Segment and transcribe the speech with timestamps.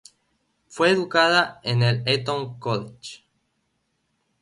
[0.67, 3.21] Fue educada en el Eton College.